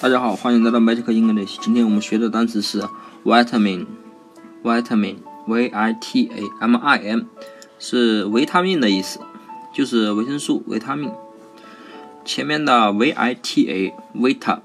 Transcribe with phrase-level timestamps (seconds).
[0.00, 1.56] 大家好，欢迎来到 Magic English。
[1.62, 2.82] 今天我们学的单词是
[3.24, 7.26] vitamin，vitamin，v i t a m i n，
[7.78, 9.20] 是维他命的意思，
[9.72, 11.10] 就是维生素、维他命。
[12.24, 14.60] 前面的 v i t a，vita，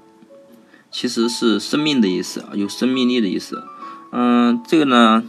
[0.92, 3.64] 其实是生命的意思，有生命力的意思。
[4.12, 5.24] 嗯，这个呢，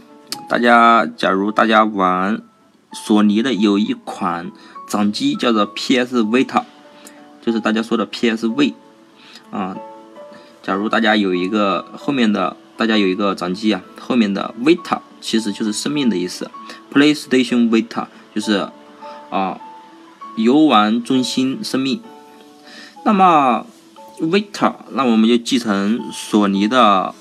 [0.49, 2.41] 大家假如大家玩
[2.91, 4.51] 索尼的有一款
[4.89, 6.63] 掌机叫做 PS Vita，
[7.41, 8.73] 就是大家说的 PSV。
[9.51, 9.77] 啊，
[10.63, 16.49] 假如大家有一个后面的，大家有一个掌机啊，后面的 Vita 其实就是生命的意思
[16.93, 18.69] ，PlayStation Vita 就是
[19.29, 19.59] 啊
[20.35, 22.01] 游玩中心生命。
[23.03, 23.65] 那么
[24.19, 27.13] Vita，那我们就继承索尼的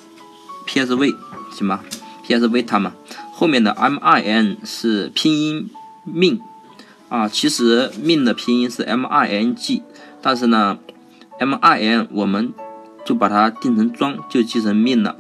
[0.67, 1.17] PSV
[1.51, 1.81] 行吗
[2.27, 2.93] ？PS Vita 嘛，
[3.33, 5.71] 后面的 MIN 是拼音
[6.05, 6.41] 命
[7.09, 9.83] 啊，其实命的拼音是 MING，
[10.21, 10.79] 但是呢。
[11.39, 12.53] M I N，我们
[13.05, 15.17] 就把它定成装，就记成命了。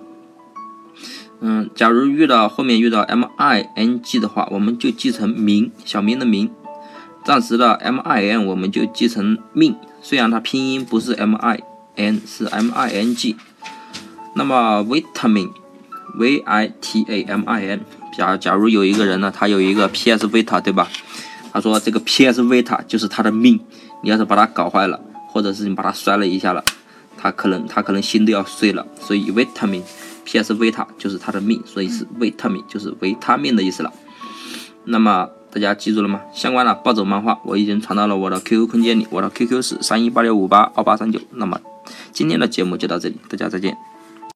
[1.41, 6.51] 嗯，假如遇到后面遇到 M I N G 的话，我们就记成名，小明的名。
[7.25, 11.61] 暂时的 M I N，我们就记成命，虽然它拼音不是 M I
[11.97, 13.37] N，是 M I N G。
[14.35, 17.81] 那么 Vitamin，V I T A M I N，
[18.17, 20.89] 假假如有一个人呢，他有一个 P S Vita，对吧？
[21.53, 23.61] 他说这个 P S Vita 就是他的命，
[24.03, 25.01] 你要是把它搞坏了。
[25.33, 26.65] 或者是你把它摔了一下了，
[27.21, 28.87] 他可能他可能心都要碎了。
[29.01, 30.55] 所以 vitamin，P.S.
[30.55, 33.93] 维他就是他的命，所以是 vitamin 就是维他命的意思了。
[34.85, 36.23] 那么大家记住了吗？
[36.33, 41.21] 相关的暴走漫画我已经传到了我的 QQ 空间里，我的 QQ 是三一八六五八二八三九。
[41.33, 41.61] 那么
[42.13, 43.77] 今天的节目就到这里，大家再见。